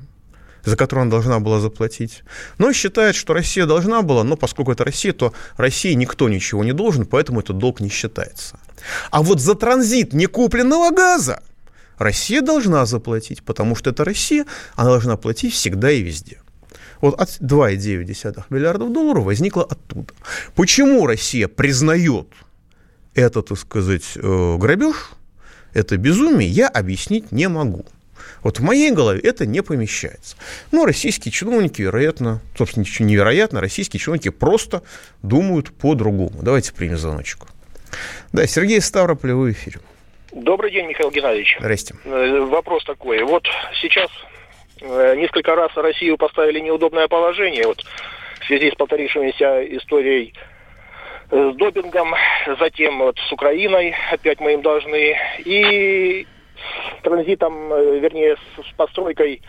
[0.64, 2.22] за которую она должна была заплатить.
[2.58, 6.72] Но считает, что Россия должна была, но поскольку это Россия, то России никто ничего не
[6.72, 8.58] должен, поэтому этот долг не считается.
[9.10, 11.42] А вот за транзит некупленного газа
[11.98, 16.40] Россия должна заплатить, потому что это Россия, она должна платить всегда и везде.
[17.00, 20.12] Вот от 2,9 миллиардов долларов возникло оттуда.
[20.54, 22.28] Почему Россия признает
[23.14, 25.10] это, так сказать, э, грабеж,
[25.74, 27.84] это безумие, я объяснить не могу.
[28.48, 30.34] Вот в моей голове это не помещается.
[30.72, 34.82] Но российские чиновники, вероятно, собственно, ничего невероятно, российские чиновники просто
[35.22, 36.32] думают по-другому.
[36.40, 37.40] Давайте примем звоночек.
[38.32, 39.80] Да, Сергей Ставрополь, в эфире.
[40.32, 41.58] Добрый день, Михаил Геннадьевич.
[41.60, 41.94] Здрасте.
[42.06, 43.22] Э, вопрос такой.
[43.22, 43.46] Вот
[43.82, 44.08] сейчас
[44.80, 47.66] э, несколько раз Россию поставили неудобное положение.
[47.66, 47.84] Вот
[48.40, 50.32] в связи с повторившимися историей
[51.30, 52.14] с допингом,
[52.58, 55.18] затем вот с Украиной опять мы им должны.
[55.44, 56.26] И
[57.02, 59.42] транзитом, э, вернее, с постройкой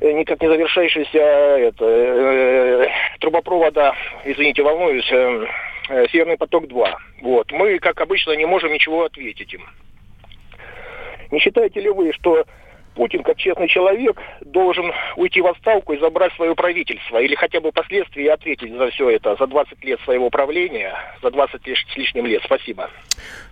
[0.00, 2.88] э, никак не завершающейся это, э,
[3.20, 3.94] трубопровода,
[4.24, 5.46] извините, волнуюсь, э,
[5.90, 6.94] э, Северный поток-2.
[7.22, 7.52] Вот.
[7.52, 9.62] Мы, как обычно, не можем ничего ответить им.
[11.30, 12.44] Не считаете ли вы, что
[12.98, 17.70] Путин, как честный человек, должен уйти в отставку и забрать свое правительство, или хотя бы
[17.70, 22.42] последствия ответить за все это, за 20 лет своего правления, за 20 с лишним лет.
[22.44, 22.90] Спасибо.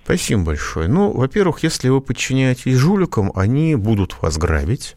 [0.02, 0.88] Спасибо большое.
[0.88, 4.96] Ну, во-первых, если вы подчиняетесь жуликам, они будут вас грабить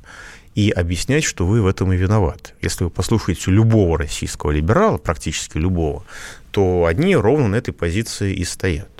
[0.55, 2.53] и объяснять, что вы в этом и виноваты.
[2.59, 6.03] Если вы послушаете любого российского либерала, практически любого,
[6.49, 8.98] то они ровно на этой позиции и стоят.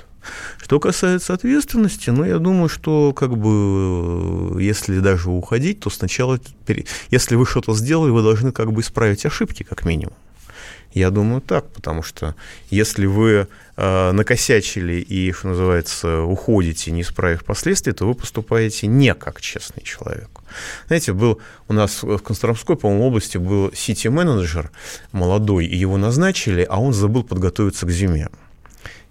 [0.62, 6.40] Что касается ответственности, ну, я думаю, что как бы если даже уходить, то сначала,
[7.10, 10.14] если вы что-то сделали, вы должны как бы исправить ошибки, как минимум.
[10.94, 12.36] Я думаю так, потому что
[12.72, 19.14] если вы э, накосячили и, что называется, уходите, не исправив последствия, то вы поступаете не
[19.14, 20.30] как честный человек.
[20.88, 24.72] Знаете, был у нас в Костромской, по-моему, области был сити-менеджер
[25.12, 28.30] молодой, и его назначили, а он забыл подготовиться к зиме.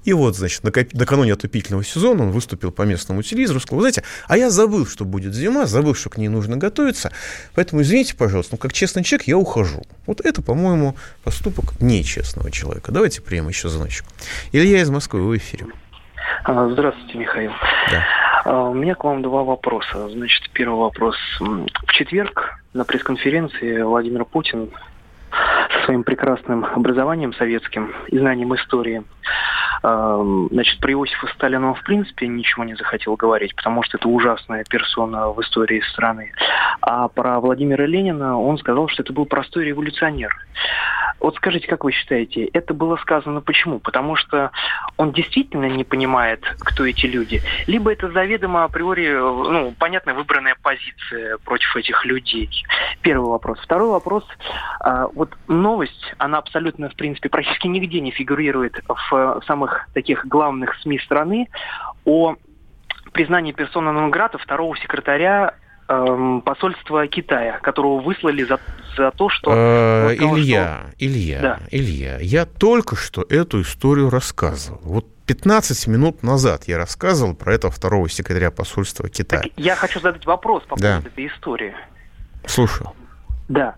[0.08, 0.62] И вот, значит,
[0.94, 5.34] накануне отопительного сезона он выступил по местному телевизору, сказал, знаете, а я забыл, что будет
[5.34, 7.12] зима, забыл, что к ней нужно готовиться,
[7.54, 9.82] поэтому извините, пожалуйста, но как честный человек я ухожу.
[10.06, 12.90] Вот это, по-моему, поступок нечестного человека.
[12.90, 14.06] Давайте примем еще звоночек.
[14.52, 15.66] Илья из Москвы, в эфире.
[16.44, 17.52] А, здравствуйте, Михаил.
[17.90, 18.04] Да.
[18.46, 20.08] А, у меня к вам два вопроса.
[20.08, 21.16] Значит, первый вопрос.
[21.38, 24.70] В четверг на пресс-конференции Владимир Путин
[25.72, 29.02] со своим прекрасным образованием советским и знанием истории
[29.82, 34.64] Значит, про Иосифа Сталина он в принципе ничего не захотел говорить, потому что это ужасная
[34.64, 36.32] персона в истории страны.
[36.80, 40.34] А про Владимира Ленина он сказал, что это был простой революционер.
[41.20, 43.80] Вот скажите, как вы считаете, это было сказано почему?
[43.80, 44.52] Потому что
[44.96, 51.38] он действительно не понимает, кто эти люди, либо это заведомо априори, ну, понятно, выбранная позиция
[51.38, 52.48] против этих людей.
[53.02, 53.58] Первый вопрос.
[53.60, 54.24] Второй вопрос.
[54.80, 60.76] А, вот новость, она абсолютно, в принципе, практически нигде не фигурирует в самых таких главных
[60.82, 61.48] СМИ страны
[62.04, 62.36] о
[63.12, 65.54] признании персона Нонграта второго секретаря
[65.88, 68.60] эм, посольства Китая, которого выслали за,
[68.96, 69.52] за то, что...
[69.52, 71.04] Э, Илья, что...
[71.06, 71.58] Илья, да.
[71.70, 74.80] Илья, я только что эту историю рассказывал.
[74.82, 79.42] Вот 15 минут назад я рассказывал про этого второго секретаря посольства Китая.
[79.42, 80.96] Так я хочу задать вопрос по да.
[80.96, 81.74] поводу этой истории.
[82.46, 82.92] Слушаю.
[83.48, 83.76] Да.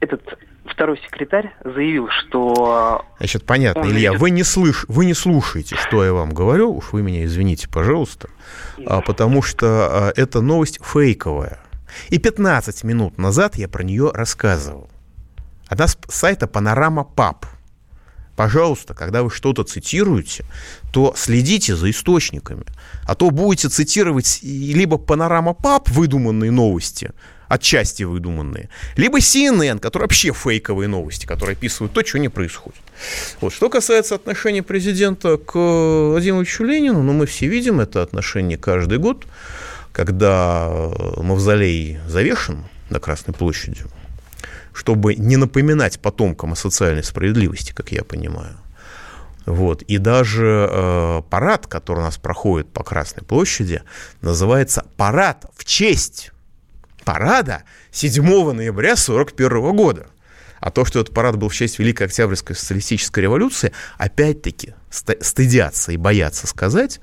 [0.00, 0.22] Этот
[0.68, 3.04] второй секретарь заявил, что...
[3.18, 4.20] Значит, понятно, Илья, ведет...
[4.20, 4.84] вы, не слыш...
[4.88, 8.28] вы не слушаете, что я вам говорю, уж вы меня извините, пожалуйста,
[8.86, 11.58] а, потому что а, эта новость фейковая.
[12.10, 14.90] И 15 минут назад я про нее рассказывал.
[15.68, 17.46] Она с сайта Панорама Пап.
[18.36, 20.44] Пожалуйста, когда вы что-то цитируете,
[20.92, 22.64] то следите за источниками.
[23.04, 27.10] А то будете цитировать либо Панорама Пап выдуманные новости,
[27.48, 32.80] отчасти выдуманные, либо CNN, которые вообще фейковые новости, которые описывают то, чего не происходит.
[33.40, 33.52] Вот.
[33.52, 38.98] Что касается отношения президента к Владимиру Ильичу Ленину, ну, мы все видим это отношение каждый
[38.98, 39.24] год,
[39.92, 40.68] когда
[41.16, 43.82] мавзолей завешен на Красной площади,
[44.72, 48.56] чтобы не напоминать потомкам о социальной справедливости, как я понимаю.
[49.46, 49.82] Вот.
[49.82, 53.82] И даже э, парад, который у нас проходит по Красной площади,
[54.20, 56.32] называется «Парад в честь
[57.08, 60.08] парада 7 ноября 1941 года.
[60.60, 65.96] А то, что этот парад был в честь Великой Октябрьской социалистической революции, опять-таки стыдятся и
[65.96, 67.00] боятся сказать,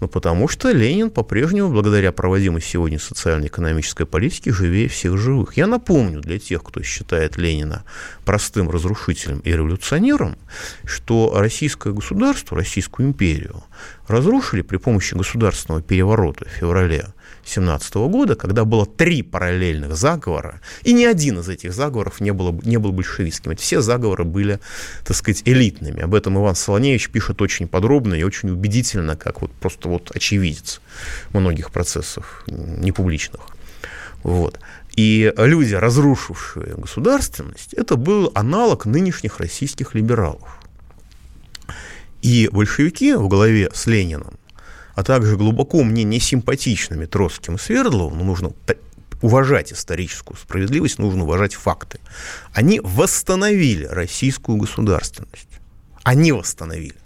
[0.00, 5.56] ну, потому что Ленин по-прежнему, благодаря проводимой сегодня социально-экономической политике, живее всех живых.
[5.56, 7.84] Я напомню для тех, кто считает Ленина
[8.24, 10.36] простым разрушителем и революционером,
[10.84, 13.62] что российское государство, Российскую империю
[14.08, 17.06] разрушили при помощи государственного переворота в феврале
[17.44, 22.58] 17 года, когда было три параллельных заговора, и ни один из этих заговоров не, было,
[22.64, 23.52] не был большевистским.
[23.52, 24.60] Эти все заговоры были,
[25.04, 26.02] так сказать, элитными.
[26.02, 30.80] Об этом Иван Солоневич пишет очень подробно и очень убедительно, как вот просто вот очевидец
[31.32, 33.40] многих процессов непубличных.
[34.22, 34.58] Вот.
[34.96, 40.58] И люди, разрушившие государственность, это был аналог нынешних российских либералов.
[42.22, 44.38] И большевики в голове с Лениным
[44.94, 48.52] а также глубоко мне не симпатичными Троцким и Свердловым, но нужно
[49.22, 51.98] уважать историческую справедливость, нужно уважать факты.
[52.52, 55.48] Они восстановили российскую государственность.
[56.02, 56.96] Они восстановили.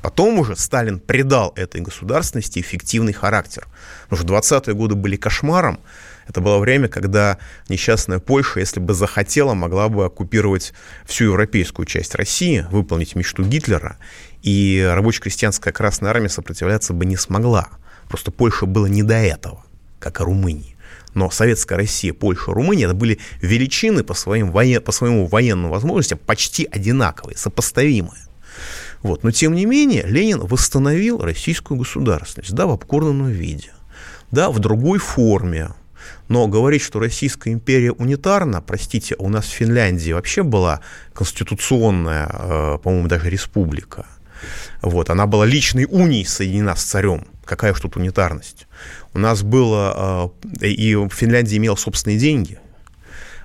[0.00, 3.66] Потом уже Сталин придал этой государственности эффективный характер.
[4.08, 5.80] Потому что 20-е годы были кошмаром.
[6.28, 10.74] Это было время, когда несчастная Польша, если бы захотела, могла бы оккупировать
[11.06, 13.96] всю европейскую часть России, выполнить мечту Гитлера
[14.44, 17.68] и рабоче-крестьянская Красная Армия сопротивляться бы не смогла.
[18.08, 19.64] Просто Польша была не до этого,
[19.98, 20.76] как и Румыния.
[21.14, 24.82] Но Советская Россия, Польша, Румыния это были величины по, своим воен...
[24.82, 28.20] по своему военным возможностям почти одинаковые, сопоставимые.
[29.02, 29.22] Вот.
[29.22, 33.70] Но тем не менее Ленин восстановил российскую государственность, да, в обкорнанном виде,
[34.30, 35.70] да, в другой форме,
[36.28, 40.80] но говорить, что Российская империя унитарна, простите, у нас в Финляндии вообще была
[41.14, 44.06] конституционная, э, по-моему, даже республика.
[44.82, 47.26] Вот, она была личной унией соединена с царем.
[47.44, 48.66] Какая уж тут унитарность.
[49.12, 52.58] У нас было, э, и в Финляндии имел собственные деньги.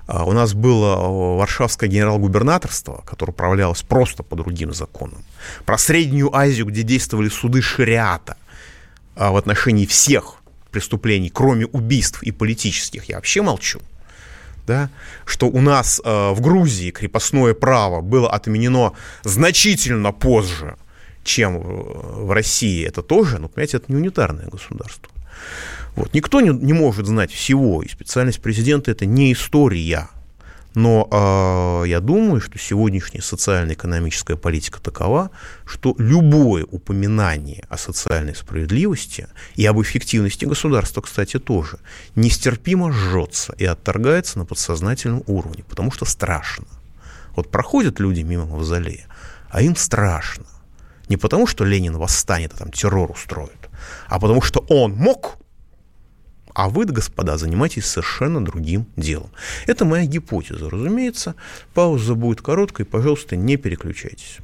[0.06, 5.22] А у нас было э, Варшавское генерал-губернаторство, которое управлялось просто по другим законам.
[5.64, 8.36] Про Среднюю Азию, где действовали суды шариата
[9.16, 10.36] а в отношении всех
[10.70, 13.80] преступлений, кроме убийств и политических, я вообще молчу.
[14.66, 14.88] Да,
[15.24, 18.92] что у нас э, в Грузии крепостное право было отменено
[19.24, 20.76] значительно позже,
[21.24, 25.10] чем в России, это тоже, ну, понимаете, это не унитарное государство.
[25.96, 26.14] Вот.
[26.14, 30.08] Никто не, не может знать всего, и специальность президента– это не история.
[30.74, 35.30] Но э, я думаю, что сегодняшняя социально-экономическая политика такова,
[35.64, 41.78] что любое упоминание о социальной справедливости и об эффективности государства, кстати, тоже,
[42.14, 46.66] нестерпимо жжется и отторгается на подсознательном уровне, потому что страшно.
[47.34, 49.06] Вот проходят люди мимо мавзолея,
[49.48, 50.44] а им страшно.
[51.10, 53.68] Не потому, что Ленин восстанет, а там террор устроит,
[54.08, 55.38] а потому что он мог,
[56.54, 59.30] а вы, господа, занимаетесь совершенно другим делом.
[59.66, 61.34] Это моя гипотеза, разумеется.
[61.74, 64.38] Пауза будет короткой, пожалуйста, не переключайтесь.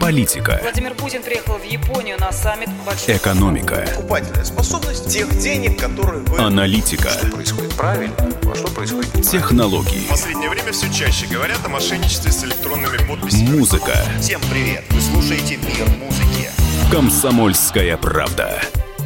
[0.00, 0.58] Политика.
[0.62, 3.16] Владимир Путин приехал в Японию на саммит большой...
[3.16, 3.86] Экономика.
[3.94, 6.38] Покупательная способность тех денег, которые вы...
[6.38, 7.10] Аналитика.
[7.10, 9.30] Что происходит правильно, а что происходит неправильно.
[9.30, 10.06] Технологии.
[10.06, 13.58] В последнее время все чаще говорят о мошенничестве с электронными подписями.
[13.58, 13.92] Музыка.
[14.20, 14.84] Всем привет!
[14.90, 16.50] Вы слушаете «Мир музыки».
[16.90, 18.58] Комсомольская правда.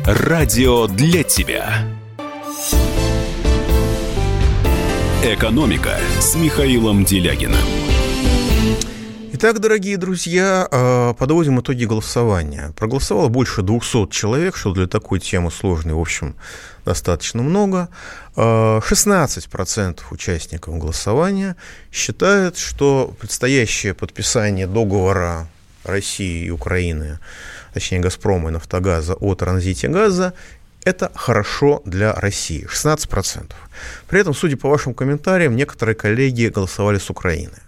[0.07, 1.85] Радио для тебя.
[5.25, 7.94] Экономика с Михаилом Делягиным.
[9.47, 12.73] Итак, дорогие друзья, э, подводим итоги голосования.
[12.79, 16.35] Проголосовало больше 200 человек, что для такой темы сложной, в общем,
[16.87, 17.91] достаточно много.
[18.37, 21.57] 16% э, участников голосования
[21.93, 25.47] считают, что предстоящее подписание договора
[25.85, 27.19] России и Украины,
[27.75, 30.33] точнее «Газпрома» и «Нафтогаза» о транзите газа
[30.85, 33.53] это хорошо для России, 16%.
[34.07, 37.64] При этом, судя по вашим комментариям, некоторые коллеги голосовали с Украины.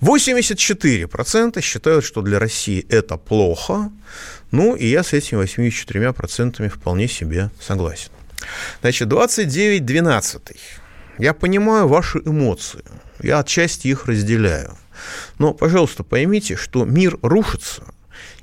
[0.00, 3.90] 84% считают, что для России это плохо,
[4.50, 8.10] ну и я с этими 84% вполне себе согласен.
[8.80, 10.56] Значит, 29-12.
[11.18, 12.84] Я понимаю ваши эмоции,
[13.22, 14.76] я отчасти их разделяю.
[15.38, 17.84] Но, пожалуйста, поймите, что мир рушится,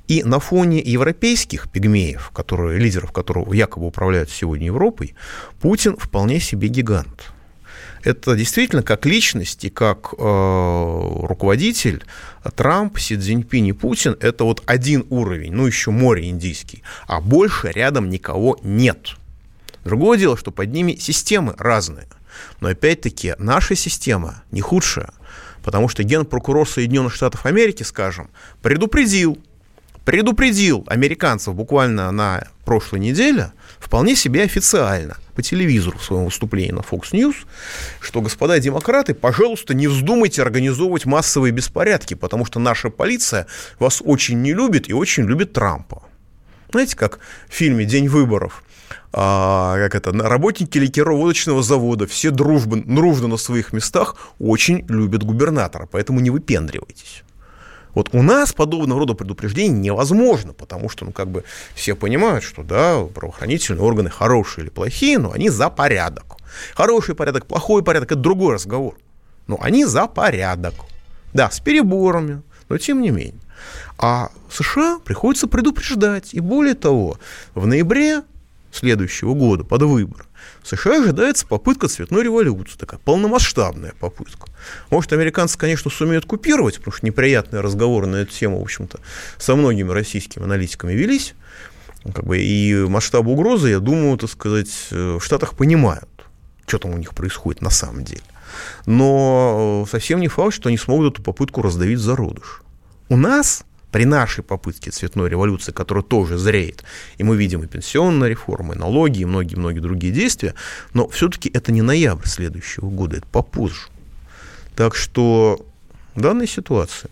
[0.08, 5.14] и на фоне европейских пигмеев, которые, лидеров которого якобы управляют сегодня Европой,
[5.60, 7.32] Путин вполне себе гигант.
[8.02, 12.04] Это действительно как личность и как э, руководитель
[12.56, 17.70] Трамп, Си Цзиньпинь и Путин– это вот один уровень, ну еще море индийский, а больше
[17.70, 19.16] рядом никого нет.
[19.84, 22.08] Другое дело, что под ними системы разные.
[22.60, 25.10] Но опять-таки наша система не худшая,
[25.62, 28.30] потому что генпрокурор Соединенных Штатов Америки, скажем,
[28.62, 29.38] предупредил–
[30.04, 33.52] предупредил американцев буквально на прошлой неделе,
[33.82, 37.34] вполне себе официально, по телевизору в своем выступлении на Fox News,
[38.00, 43.46] что, господа демократы, пожалуйста, не вздумайте организовывать массовые беспорядки, потому что наша полиция
[43.78, 46.02] вас очень не любит и очень любит Трампа.
[46.70, 47.18] Знаете, как
[47.48, 48.62] в фильме «День выборов»,
[49.12, 55.86] а, как это, работники ликероводочного завода, все дружбы, дружно на своих местах очень любят губернатора,
[55.90, 57.24] поэтому не выпендривайтесь.
[57.94, 62.62] Вот у нас подобного рода предупреждений невозможно, потому что, ну, как бы все понимают, что,
[62.62, 66.36] да, правоохранительные органы хорошие или плохие, но они за порядок.
[66.74, 68.96] Хороший порядок, плохой порядок– это другой разговор.
[69.46, 70.74] Но они за порядок.
[71.34, 73.40] Да, с переборами, но тем не менее.
[73.98, 76.34] А США приходится предупреждать.
[76.34, 77.18] И более того,
[77.54, 78.22] в ноябре
[78.72, 80.24] следующего года, под выборы,
[80.62, 84.48] в США ожидается попытка цветной революции, такая полномасштабная попытка.
[84.90, 89.00] Может, американцы, конечно, сумеют купировать, потому что неприятные разговоры на эту тему, в общем-то,
[89.38, 91.34] со многими российскими аналитиками велись.
[92.04, 96.08] Как бы, и масштаб угрозы, я думаю, так сказать, в Штатах понимают,
[96.66, 98.22] что там у них происходит на самом деле.
[98.86, 102.62] Но совсем не факт, что они смогут эту попытку раздавить зародыш.
[103.08, 106.82] У нас при нашей попытке цветной революции, которая тоже зреет,
[107.18, 110.54] и мы видим и пенсионная реформа, и налоги, и многие-многие другие действия,
[110.94, 113.88] но все-таки это не ноябрь следующего года, это попозже.
[114.74, 115.64] Так что
[116.14, 117.08] в данной ситуации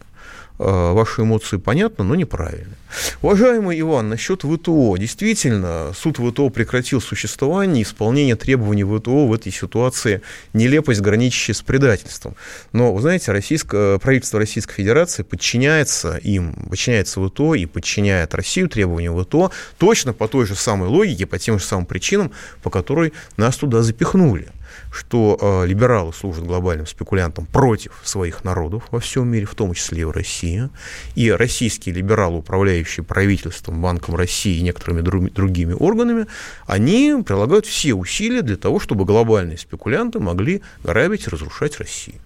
[0.63, 2.75] Э, ваши эмоции понятны, но неправильно.
[3.23, 4.97] Уважаемый Иван, насчет ВТО.
[4.97, 10.23] Действительно, суд ВТО прекратил существование, исполнение требований ВТО в этой ситуации
[10.53, 12.35] нелепость, граничащая с предательством.
[12.73, 19.23] Но, вы знаете, российское, правительство Российской Федерации подчиняется им, подчиняется ВТО и подчиняет Россию требованиям
[19.23, 22.33] ВТО точно по той же самой логике, по тем же самым причинам,
[22.63, 24.49] по которой нас туда запихнули
[24.91, 30.03] что э, либералы служат глобальным спекулянтам против своих народов во всем мире, в том числе
[30.03, 30.69] и в России.
[31.15, 36.27] И российские либералы, управляющие правительством, Банком России и некоторыми друг, другими органами,
[36.67, 42.21] они прилагают все усилия для того, чтобы глобальные спекулянты могли грабить и разрушать Россию.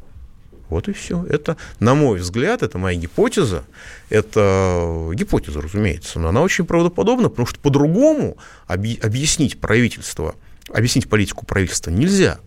[0.69, 1.25] Вот и все.
[1.27, 3.65] Это, на мой взгляд, это моя гипотеза.
[4.09, 10.35] Это гипотеза, разумеется, но она очень правдоподобна, потому что по-другому объяснить правительство,
[10.73, 12.39] объяснить политику правительства нельзя.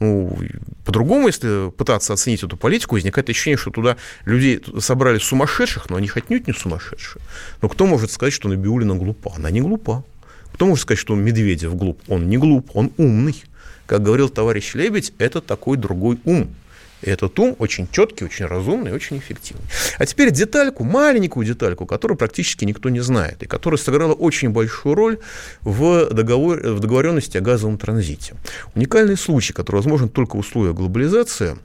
[0.00, 0.36] Ну,
[0.86, 6.10] по-другому, если пытаться оценить эту политику, возникает ощущение, что туда людей собрали сумасшедших, но они
[6.14, 7.22] отнюдь не сумасшедшие.
[7.60, 9.34] Но кто может сказать, что Набиулина глупа?
[9.36, 10.02] Она не глупа.
[10.54, 12.00] Кто может сказать, что Медведев глуп?
[12.08, 13.44] Он не глуп, он умный.
[13.86, 16.48] Как говорил товарищ Лебедь, это такой другой ум.
[17.02, 19.64] И этот ум очень четкий, очень разумный, очень эффективный.
[19.98, 24.94] А теперь детальку, маленькую детальку, которую практически никто не знает, и которая сыграла очень большую
[24.94, 25.18] роль
[25.62, 28.34] в, договор, в договоренности о газовом транзите.
[28.74, 31.56] Уникальный случай, который возможен только в условиях глобализации.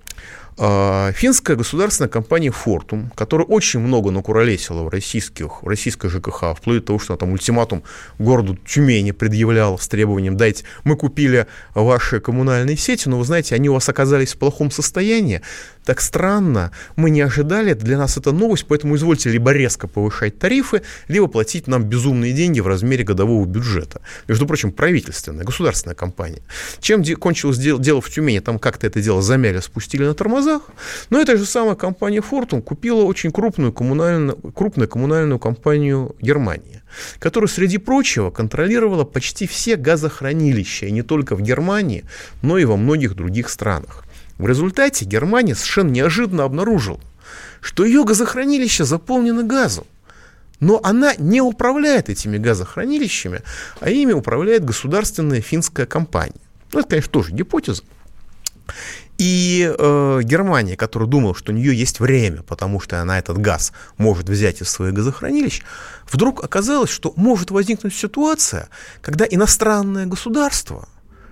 [0.58, 6.80] А, финская государственная компания «Фортум», которая очень много накуролесила в, российских, в российской ЖКХ, вплоть
[6.80, 7.84] до того, что она там ультиматум
[8.20, 13.70] городу Тюмени предъявляла с требованием «дайте, мы купили ваши коммунальные сети, но вы знаете, они
[13.70, 15.42] у вас оказались в плохом состоянии,
[15.86, 20.82] так странно, мы не ожидали, для нас это новость, поэтому извольте либо резко повышать тарифы,
[21.08, 24.02] либо платить нам безумные деньги в размере годового бюджета.
[24.28, 26.42] Между прочим, правительственная, государственная компания.
[26.80, 30.16] Чем кончилось дело, в Тюмени, там как-то это дело замяли, спустили на
[30.46, 30.62] тормозах,
[31.10, 36.82] но эта же самая компания Fortum купила очень крупную коммунальную, крупную коммунальную компанию Германии,
[37.20, 42.06] которая, среди прочего, контролировала почти все газохранилища, и не только в Германии,
[42.42, 44.04] но и во многих других странах.
[44.38, 47.00] В результате Германия совершенно неожиданно обнаружила,
[47.62, 49.86] что ее газохранилища заполнены газом.
[50.62, 53.42] Но она не управляет этими газохранилищами,
[53.82, 56.40] а ими управляет государственная финская компания.
[56.72, 57.84] Ну, это, конечно, тоже гипотеза.
[59.18, 63.72] И э, Германия, которая думала, что у нее есть время, потому что она этот газ
[63.98, 65.64] может взять из своих газохранилищ,
[66.12, 68.68] вдруг оказалось, что может возникнуть ситуация,
[69.02, 70.90] когда иностранное государство,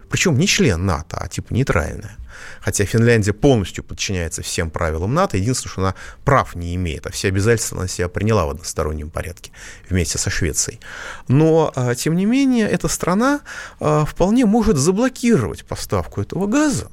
[0.09, 2.17] причем не член НАТО, а типа нейтральное,
[2.61, 7.27] хотя Финляндия полностью подчиняется всем правилам НАТО, единственное, что она прав не имеет, а все
[7.27, 9.51] обязательства она себя приняла в одностороннем порядке
[9.89, 10.79] вместе со Швецией.
[11.27, 13.41] Но, а, тем не менее, эта страна
[13.79, 16.89] а, вполне может заблокировать поставку этого газа,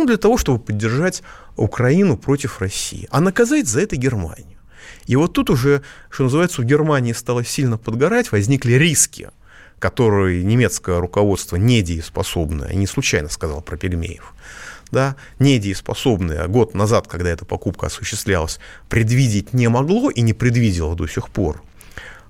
[0.00, 1.22] ну, для того, чтобы поддержать
[1.56, 4.58] Украину против России, а наказать за это Германию.
[5.06, 9.28] И вот тут уже, что называется, у Германии стало сильно подгорать, возникли риски–
[9.80, 14.34] который немецкое руководство недееспособное, не случайно сказал про пигмеев,
[14.92, 21.08] да, недееспособное год назад, когда эта покупка осуществлялась, предвидеть не могло и не предвидело до
[21.08, 21.62] сих пор,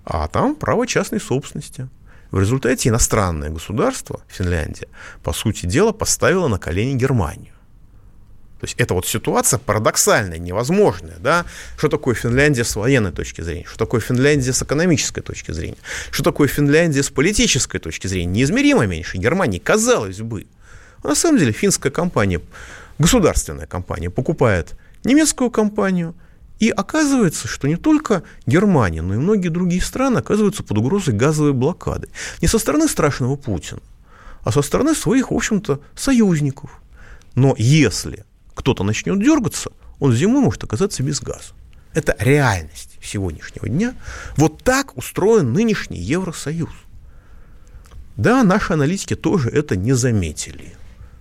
[0.05, 1.89] а там право частной собственности.
[2.31, 4.87] В результате иностранное государство, Финляндия,
[5.25, 7.53] по сути дела, поставило на колени Германию.
[8.61, 11.17] То есть это вот ситуация парадоксальная, невозможная.
[11.19, 11.47] Да?
[11.79, 13.65] Что такое Финляндия с военной точки зрения?
[13.67, 15.79] Что такое Финляндия с экономической точки зрения?
[16.11, 18.31] Что такое Финляндия с политической точки зрения?
[18.31, 20.47] Неизмеримо меньше Германии, казалось бы.
[21.03, 22.43] А на самом деле финская компания,
[22.99, 26.15] государственная компания, покупает немецкую компанию,
[26.59, 31.55] и оказывается, что не только Германия, но и многие другие страны оказываются под угрозой газовой
[31.55, 32.11] блокады.
[32.43, 33.81] Не со стороны страшного Путина,
[34.43, 36.83] а со стороны своих, в общем-то, союзников.
[37.35, 41.53] Но если кто-то начнет дергаться, он зимой может оказаться без газа.
[41.93, 43.95] Это реальность сегодняшнего дня.
[44.37, 46.71] Вот так устроен нынешний Евросоюз.
[48.17, 50.75] Да, наши аналитики тоже это не заметили,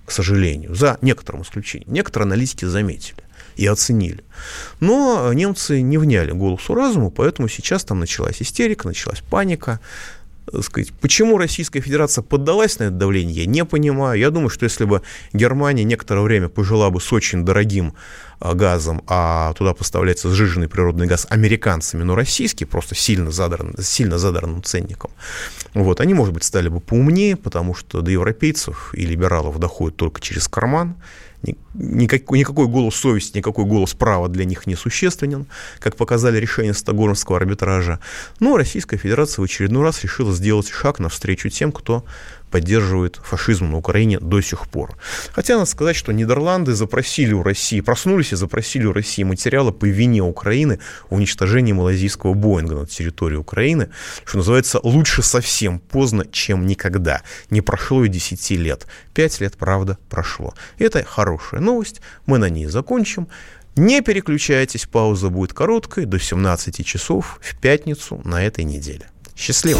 [0.05, 1.93] к сожалению, за некоторым исключением.
[1.93, 3.23] Некоторые аналитики заметили
[3.55, 4.23] и оценили.
[4.79, 9.79] Но немцы не вняли голосу разуму, поэтому сейчас там началась истерика, началась паника,
[10.61, 14.19] сказать, почему Российская Федерация поддалась на это давление, я не понимаю.
[14.19, 15.01] Я думаю, что если бы
[15.33, 17.93] Германия некоторое время пожила бы с очень дорогим
[18.39, 24.17] а, газом, а туда поставляется сжиженный природный газ американцами, но российский, просто сильно, задран, сильно
[24.17, 25.11] задранным ценником,
[25.73, 30.21] вот, они, может быть, стали бы поумнее, потому что до европейцев и либералов доходит только
[30.21, 30.95] через карман,
[31.73, 35.47] никакой, никакой голос совести, никакой голос права для них не существенен,
[35.79, 37.99] как показали решения Стокгольмского арбитража.
[38.39, 42.05] Но Российская Федерация в очередной раз решила сделать шаг навстречу тем, кто
[42.49, 44.97] поддерживает фашизм на Украине до сих пор.
[45.33, 49.85] Хотя надо сказать, что Нидерланды запросили у России, проснулись и запросили у России материалы по
[49.85, 50.79] вине Украины
[51.09, 53.89] в уничтожении малазийского Боинга на территории Украины,
[54.25, 57.21] что называется, лучше совсем поздно, чем никогда.
[57.49, 58.87] Не прошло и 10 лет.
[59.13, 60.53] 5 лет, правда, прошло.
[60.77, 63.27] Это хорошая новость, мы на ней закончим.
[63.75, 69.09] Не переключайтесь, пауза будет короткой, до 17 часов в пятницу на этой неделе.
[69.35, 69.79] Счастливо!